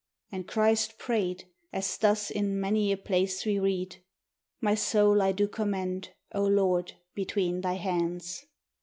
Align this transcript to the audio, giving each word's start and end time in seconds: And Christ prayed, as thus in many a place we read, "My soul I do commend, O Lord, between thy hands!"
And 0.31 0.47
Christ 0.47 0.97
prayed, 0.97 1.43
as 1.71 1.95
thus 1.99 2.31
in 2.31 2.59
many 2.59 2.91
a 2.91 2.97
place 2.97 3.45
we 3.45 3.59
read, 3.59 3.97
"My 4.59 4.73
soul 4.73 5.21
I 5.21 5.31
do 5.31 5.47
commend, 5.47 6.09
O 6.33 6.41
Lord, 6.43 6.93
between 7.13 7.61
thy 7.61 7.73
hands!" 7.73 8.47